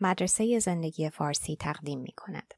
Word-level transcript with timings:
مدرسه 0.00 0.58
زندگی 0.58 1.10
فارسی 1.10 1.56
تقدیم 1.56 2.00
می 2.00 2.12
کند. 2.12 2.54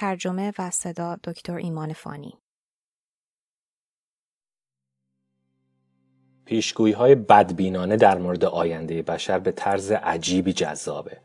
ترجمه 0.00 0.52
و 0.58 0.70
صدا 0.70 1.16
دکتر 1.24 1.56
ایمان 1.56 1.92
فانی 1.92 2.38
پیشگویی 6.44 6.94
های 6.94 7.14
بدبینانه 7.14 7.96
در 7.96 8.18
مورد 8.18 8.44
آینده 8.44 9.02
بشر 9.02 9.38
به 9.38 9.52
طرز 9.52 9.92
عجیبی 9.92 10.52
جذابه. 10.52 11.20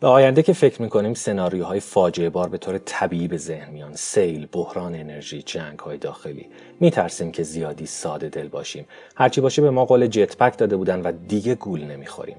به 0.00 0.06
آینده 0.08 0.42
که 0.42 0.52
فکر 0.52 0.82
می‌کنیم 0.82 1.14
سناریوهای 1.14 1.80
فاجعه 1.80 2.30
بار 2.30 2.48
به 2.48 2.58
طور 2.58 2.78
طبیعی 2.78 3.28
به 3.28 3.36
ذهن 3.36 3.72
میان. 3.72 3.94
سیل، 3.94 4.46
بحران 4.52 4.94
انرژی، 4.94 5.42
جنگ 5.42 5.78
های 5.78 5.98
داخلی. 5.98 6.46
میترسیم 6.80 7.32
که 7.32 7.42
زیادی 7.42 7.86
ساده 7.86 8.28
دل 8.28 8.48
باشیم. 8.48 8.86
هرچی 9.16 9.40
باشه 9.40 9.62
به 9.62 9.70
ما 9.70 9.84
قول 9.84 10.06
جت 10.06 10.36
پک 10.36 10.58
داده 10.58 10.76
بودن 10.76 11.02
و 11.02 11.12
دیگه 11.28 11.54
گول 11.54 11.84
نمی‌خوریم. 11.84 12.36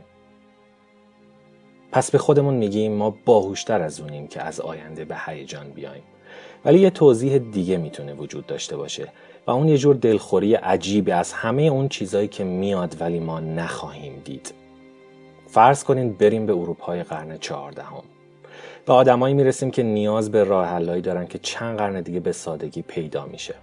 پس 1.92 2.12
به 2.12 2.18
خودمون 2.18 2.54
میگیم 2.54 2.92
ما 2.92 3.16
باهوشتر 3.26 3.82
از 3.82 4.00
اونیم 4.00 4.28
که 4.28 4.42
از 4.42 4.62
آینده 4.62 5.06
به 5.06 5.16
هیجان 5.26 5.70
بیایم. 5.70 6.04
ولی 6.66 6.80
یه 6.80 6.90
توضیح 6.90 7.38
دیگه 7.38 7.78
می‌تونه 7.78 8.14
وجود 8.14 8.46
داشته 8.46 8.78
باشه 8.78 9.08
و 9.48 9.52
اون 9.52 9.68
یه 9.68 9.78
جور 9.78 9.96
دلخوری 9.96 10.56
عجیبی 10.56 11.12
از 11.12 11.34
همه 11.34 11.62
اون 11.62 11.90
چیزایی 11.90 12.28
که 12.28 12.44
میاد 12.44 12.98
ولی 13.00 13.20
ما 13.20 13.40
نخواهیم 13.40 14.22
دید. 14.26 14.61
فرض 15.52 15.84
کنین 15.84 16.14
بریم 16.14 16.46
به 16.46 16.54
اروپای 16.54 17.04
قرن 17.04 17.38
چهاردهم. 17.38 18.04
به 18.86 18.94
آدمایی 18.94 19.34
می‌رسیم 19.34 19.72
که 19.72 19.84
نیاز 19.84 20.32
به 20.32 20.44
راه 20.44 20.68
حلایی 20.68 21.02
دارن 21.02 21.28
که 21.28 21.40
چند 21.40 21.78
قرن 21.78 22.02
دیگه 22.02 22.20
به 22.20 22.32
سادگی 22.32 22.82
پیدا 22.82 23.26
میشه. 23.26 23.56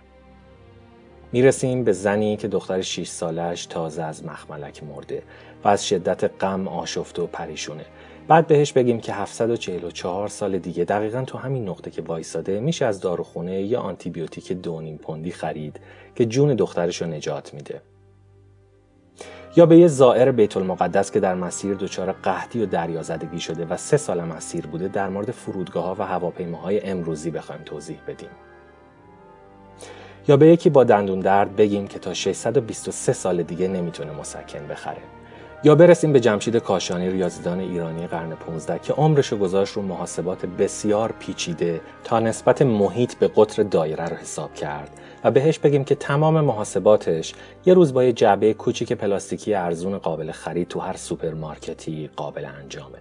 می‌رسیم 1.32 1.84
به 1.84 1.92
زنی 1.92 2.36
که 2.36 2.48
دختر 2.48 2.82
6 2.82 3.08
سالش 3.08 3.66
تازه 3.66 4.02
از 4.02 4.24
مخملک 4.24 4.84
مرده 4.84 5.22
و 5.64 5.68
از 5.68 5.88
شدت 5.88 6.30
غم 6.44 6.68
آشفته 6.68 7.22
و 7.22 7.26
پریشونه. 7.26 7.84
بعد 8.28 8.46
بهش 8.46 8.72
بگیم 8.72 9.00
که 9.00 9.12
744 9.12 10.28
سال 10.28 10.58
دیگه 10.58 10.84
دقیقا 10.84 11.24
تو 11.24 11.38
همین 11.38 11.68
نقطه 11.68 11.90
که 11.90 12.02
وایساده 12.02 12.60
میشه 12.60 12.84
از 12.86 13.00
داروخونه 13.00 13.62
یا 13.62 13.80
آنتیبیوتیک 13.80 14.52
دونیم 14.52 14.96
پوندی 14.96 15.30
خرید 15.30 15.80
که 16.14 16.26
جون 16.26 16.54
دخترش 16.54 17.02
رو 17.02 17.08
نجات 17.08 17.54
میده. 17.54 17.80
یا 19.58 19.66
به 19.66 19.78
یه 19.78 19.88
زائر 19.88 20.32
بیت 20.32 20.56
المقدس 20.56 21.10
که 21.10 21.20
در 21.20 21.34
مسیر 21.34 21.74
دچار 21.74 22.12
قحطی 22.12 22.62
و 22.62 22.66
دریازدگی 22.66 23.40
شده 23.40 23.64
و 23.64 23.76
سه 23.76 23.96
سال 23.96 24.24
مسیر 24.24 24.66
بوده 24.66 24.88
در 24.88 25.08
مورد 25.08 25.30
فرودگاه 25.30 25.84
ها 25.84 25.96
و 25.98 26.02
هواپیماهای 26.06 26.80
امروزی 26.80 27.30
بخوایم 27.30 27.62
توضیح 27.64 27.98
بدیم. 28.06 28.28
یا 30.28 30.36
به 30.36 30.46
یکی 30.46 30.70
با 30.70 30.84
دندون 30.84 31.20
درد 31.20 31.56
بگیم 31.56 31.86
که 31.86 31.98
تا 31.98 32.14
623 32.14 33.12
سال 33.12 33.42
دیگه 33.42 33.68
نمی‌تونه 33.68 34.12
مسکن 34.12 34.66
بخره. 34.66 35.02
یا 35.64 35.74
برسیم 35.74 36.12
به 36.12 36.20
جمشید 36.20 36.56
کاشانی 36.56 37.10
ریاضیدان 37.10 37.60
ایرانی 37.60 38.06
قرن 38.06 38.34
15 38.34 38.78
که 38.78 38.92
عمرش 38.92 39.32
گذاشت 39.32 39.72
رو 39.72 39.82
محاسبات 39.82 40.46
بسیار 40.46 41.14
پیچیده 41.18 41.80
تا 42.04 42.20
نسبت 42.20 42.62
محیط 42.62 43.14
به 43.14 43.30
قطر 43.36 43.62
دایره 43.62 44.04
رو 44.04 44.16
حساب 44.16 44.54
کرد 44.54 44.90
و 45.24 45.30
بهش 45.30 45.58
بگیم 45.58 45.84
که 45.84 45.94
تمام 45.94 46.40
محاسباتش 46.40 47.34
یه 47.66 47.74
روز 47.74 47.94
با 47.94 48.04
یه 48.04 48.12
جعبه 48.12 48.54
کوچیک 48.54 48.92
پلاستیکی 48.92 49.54
ارزون 49.54 49.98
قابل 49.98 50.32
خرید 50.32 50.68
تو 50.68 50.80
هر 50.80 50.96
سوپرمارکتی 50.96 52.10
قابل 52.16 52.44
انجامه. 52.44 52.98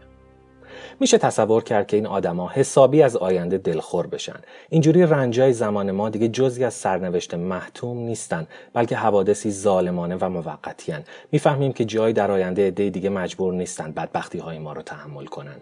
میشه 0.99 1.17
تصور 1.17 1.63
کرد 1.63 1.87
که 1.87 1.97
این 1.97 2.05
آدما 2.05 2.49
حسابی 2.49 3.01
از 3.01 3.17
آینده 3.17 3.57
دلخور 3.57 4.07
بشن. 4.07 4.39
اینجوری 4.69 5.03
رنجای 5.03 5.53
زمان 5.53 5.91
ما 5.91 6.09
دیگه 6.09 6.27
جزی 6.27 6.63
از 6.63 6.73
سرنوشت 6.73 7.33
محتوم 7.33 7.97
نیستن 7.97 8.47
بلکه 8.73 8.95
حوادثی 8.95 9.51
ظالمانه 9.51 10.17
و 10.21 10.29
موقتی 10.29 10.93
می‌فهمیم 11.31 11.73
که 11.73 11.85
جایی 11.85 12.13
در 12.13 12.31
آینده 12.31 12.67
عده 12.67 12.89
دیگه 12.89 13.09
مجبور 13.09 13.53
نیستن 13.53 13.91
بدبختی 13.91 14.37
های 14.37 14.59
ما 14.59 14.73
رو 14.73 14.81
تحمل 14.81 15.25
کنن. 15.25 15.61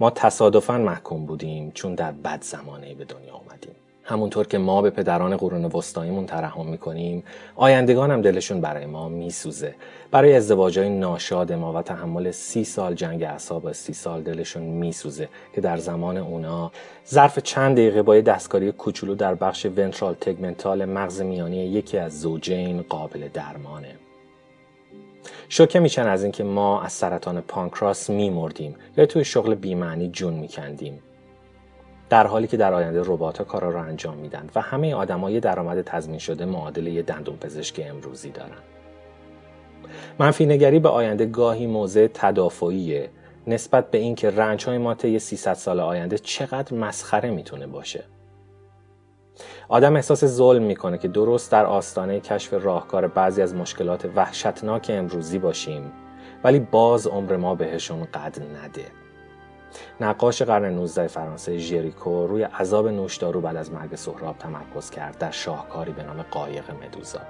ما 0.00 0.10
تصادفا 0.10 0.78
محکوم 0.78 1.26
بودیم 1.26 1.70
چون 1.70 1.94
در 1.94 2.12
بد 2.12 2.42
زمانه 2.42 2.94
به 2.94 3.04
دنیا 3.04 3.34
آمدیم 3.34 3.74
همونطور 4.02 4.46
که 4.46 4.58
ما 4.58 4.82
به 4.82 4.90
پدران 4.90 5.36
قرون 5.36 5.64
وسطاییمون 5.64 6.26
ترحم 6.26 6.66
می‌کنیم 6.66 7.24
آیندگان 7.56 8.10
هم 8.10 8.22
دلشون 8.22 8.60
برای 8.60 8.86
ما 8.86 9.08
میسوزه. 9.08 9.74
برای 10.10 10.36
ازدواجهای 10.36 10.88
ناشاد 10.88 11.52
ما 11.52 11.72
و 11.72 11.82
تحمل 11.82 12.30
سی 12.30 12.64
سال 12.64 12.94
جنگ 12.94 13.22
اعصاب 13.22 13.72
سی 13.72 13.92
سال 13.92 14.22
دلشون 14.22 14.62
میسوزه 14.62 15.28
که 15.54 15.60
در 15.60 15.76
زمان 15.76 16.16
اونا 16.16 16.72
ظرف 17.08 17.38
چند 17.38 17.76
دقیقه 17.76 18.02
با 18.02 18.20
دستکاری 18.20 18.72
کوچولو 18.72 19.14
در 19.14 19.34
بخش 19.34 19.66
ونترال 19.66 20.14
تگمنتال 20.14 20.84
مغز 20.84 21.20
میانی 21.20 21.56
یکی 21.56 21.98
از 21.98 22.20
زوجین 22.20 22.82
قابل 22.82 23.28
درمانه. 23.28 23.96
شوکه 25.48 25.80
میشن 25.80 26.06
از 26.06 26.22
اینکه 26.22 26.44
ما 26.44 26.82
از 26.82 26.92
سرطان 26.92 27.40
پانکراس 27.40 28.10
میمردیم 28.10 28.74
یا 28.96 29.06
توی 29.06 29.24
شغل 29.24 29.54
بیمعنی 29.54 30.08
جون 30.08 30.34
میکندیم. 30.34 31.02
در 32.10 32.26
حالی 32.26 32.46
که 32.46 32.56
در 32.56 32.74
آینده 32.74 33.02
ربات 33.04 33.42
کارا 33.42 33.70
رو 33.70 33.78
انجام 33.78 34.16
میدن 34.16 34.48
و 34.54 34.60
همه 34.60 34.94
آدمای 34.94 35.40
درآمد 35.40 35.82
تضمین 35.82 36.18
شده 36.18 36.44
معادل 36.44 36.86
یه 36.86 37.02
دندون 37.02 37.36
پزشک 37.36 37.86
امروزی 37.88 38.30
دارن. 38.30 38.58
منفی 40.18 40.46
نگری 40.46 40.78
به 40.78 40.88
آینده 40.88 41.26
گاهی 41.26 41.66
موضع 41.66 42.08
تدافعیه 42.14 43.10
نسبت 43.46 43.90
به 43.90 43.98
اینکه 43.98 44.30
رنج 44.30 44.64
های 44.64 44.78
ما 44.78 44.94
طی 44.94 45.18
300 45.18 45.54
سال 45.54 45.80
آینده 45.80 46.18
چقدر 46.18 46.74
مسخره 46.74 47.30
می‌تونه 47.30 47.66
باشه. 47.66 48.04
آدم 49.68 49.96
احساس 49.96 50.24
ظلم 50.24 50.62
می‌کنه 50.62 50.98
که 50.98 51.08
درست 51.08 51.52
در 51.52 51.66
آستانه 51.66 52.20
کشف 52.20 52.52
راهکار 52.52 53.06
بعضی 53.06 53.42
از 53.42 53.54
مشکلات 53.54 54.04
وحشتناک 54.16 54.90
امروزی 54.94 55.38
باشیم 55.38 55.92
ولی 56.44 56.60
باز 56.60 57.06
عمر 57.06 57.36
ما 57.36 57.54
بهشون 57.54 58.04
قد 58.04 58.38
نده. 58.64 58.99
نقاش 60.00 60.42
قرن 60.42 60.74
19 60.74 61.06
فرانسه 61.06 61.58
ژریکو 61.58 62.26
روی 62.26 62.42
عذاب 62.42 62.88
نوشدارو 62.88 63.40
بعد 63.40 63.56
از 63.56 63.72
مرگ 63.72 63.94
سهراب 63.94 64.38
تمرکز 64.38 64.90
کرد 64.90 65.18
در 65.18 65.30
شاهکاری 65.30 65.92
به 65.92 66.02
نام 66.02 66.22
قایق 66.22 66.64
مدوزا. 66.70 67.20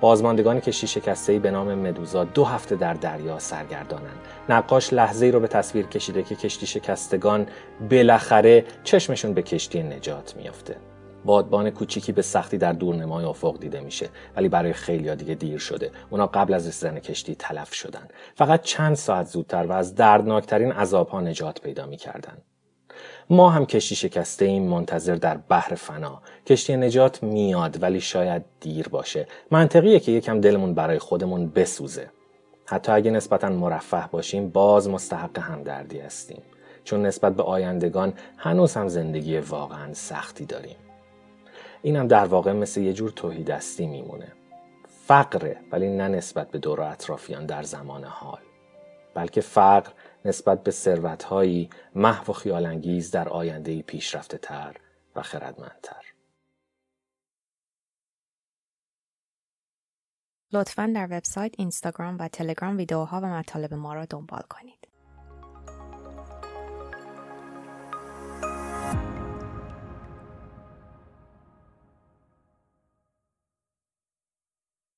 بازماندگان 0.00 0.60
کشتی 0.60 0.86
شکسته 0.86 1.38
به 1.38 1.50
نام 1.50 1.74
مدوزا 1.74 2.24
دو 2.24 2.44
هفته 2.44 2.76
در 2.76 2.94
دریا 2.94 3.38
سرگردانند. 3.38 4.18
نقاش 4.48 4.92
لحظه 4.92 5.26
ای 5.26 5.32
رو 5.32 5.40
به 5.40 5.48
تصویر 5.48 5.86
کشیده 5.86 6.22
که 6.22 6.34
کشتی 6.34 6.66
شکستگان 6.66 7.46
بالاخره 7.90 8.64
چشمشون 8.84 9.34
به 9.34 9.42
کشتی 9.42 9.82
نجات 9.82 10.36
میافته. 10.36 10.76
بادبان 11.24 11.70
کوچیکی 11.70 12.12
به 12.12 12.22
سختی 12.22 12.58
در 12.58 12.72
دورنمای 12.72 13.24
افق 13.24 13.58
دیده 13.58 13.80
میشه 13.80 14.08
ولی 14.36 14.48
برای 14.48 14.72
خیلی 14.72 15.16
دیگه 15.16 15.34
دیر 15.34 15.58
شده. 15.58 15.90
اونا 16.10 16.26
قبل 16.26 16.54
از 16.54 16.68
رسیدن 16.68 16.98
کشتی 16.98 17.34
تلف 17.34 17.74
شدن. 17.74 18.08
فقط 18.34 18.62
چند 18.62 18.96
ساعت 18.96 19.26
زودتر 19.26 19.66
و 19.66 19.72
از 19.72 19.94
دردناکترین 19.94 20.72
عذابها 20.72 21.20
نجات 21.20 21.60
پیدا 21.60 21.86
می‌کردن. 21.86 22.38
ما 23.30 23.50
هم 23.50 23.66
کشتی 23.66 23.94
شکسته 23.94 24.44
ایم 24.44 24.62
منتظر 24.62 25.14
در 25.14 25.36
بحر 25.36 25.74
فنا. 25.74 26.22
کشتی 26.46 26.76
نجات 26.76 27.22
میاد 27.22 27.82
ولی 27.82 28.00
شاید 28.00 28.44
دیر 28.60 28.88
باشه. 28.88 29.26
منطقیه 29.50 30.00
که 30.00 30.12
یکم 30.12 30.40
دلمون 30.40 30.74
برای 30.74 30.98
خودمون 30.98 31.48
بسوزه. 31.48 32.10
حتی 32.66 32.92
اگه 32.92 33.10
نسبتا 33.10 33.48
مرفه 33.48 34.08
باشیم 34.10 34.48
باز 34.48 34.88
مستحق 34.88 35.38
همدردی 35.38 35.98
هستیم. 35.98 36.42
چون 36.84 37.06
نسبت 37.06 37.36
به 37.36 37.42
آیندگان 37.42 38.12
هنوز 38.36 38.74
هم 38.74 38.88
زندگی 38.88 39.38
واقعا 39.38 39.94
سختی 39.94 40.44
داریم. 40.44 40.76
اینم 41.82 42.08
در 42.08 42.24
واقع 42.24 42.52
مثل 42.52 42.80
یه 42.80 42.92
جور 42.92 43.10
توهی 43.10 43.44
دستی 43.44 43.86
میمونه. 43.86 44.32
فقره 45.06 45.60
ولی 45.72 45.88
نه 45.88 46.08
نسبت 46.08 46.50
به 46.50 46.58
دور 46.58 46.80
اطرافیان 46.80 47.46
در 47.46 47.62
زمان 47.62 48.04
حال. 48.04 48.40
بلکه 49.14 49.40
فقر 49.40 49.92
نسبت 50.24 50.62
به 50.62 50.70
ثروتهایی 50.70 51.70
محو 51.94 52.30
و 52.30 52.34
خیالانگیز 52.34 53.10
در 53.10 53.28
آینده 53.28 53.82
پیشرفته 53.82 54.38
تر 54.38 54.76
و 55.16 55.22
خردمندتر. 55.22 56.04
لطفا 60.52 60.92
در 60.94 61.06
وبسایت، 61.10 61.54
اینستاگرام 61.58 62.16
و 62.20 62.28
تلگرام 62.28 62.76
ویدیوها 62.76 63.20
و 63.20 63.24
مطالب 63.24 63.74
ما 63.74 63.94
را 63.94 64.04
دنبال 64.04 64.42
کنید. 64.50 64.89